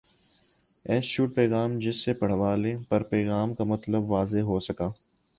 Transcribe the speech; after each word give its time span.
S 0.85 1.05
چھوٹ 1.11 1.35
پیغام 1.35 1.77
جن 1.79 1.91
سے 1.93 2.13
پڑھ 2.13 2.31
والے 2.33 2.75
پر 2.89 3.03
پیغام 3.11 3.53
کا 3.55 3.63
مطلب 3.63 4.09
واضح 4.11 4.41
ہو 4.49 4.59
سکہ 4.59 4.87